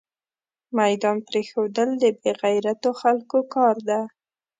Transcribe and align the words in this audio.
ميدان 0.77 1.17
پريښودل 1.29 1.89
دبې 2.01 2.31
غيرتو 2.41 2.89
خلکو 3.01 3.39
کار 3.55 3.75
ده 3.89 3.99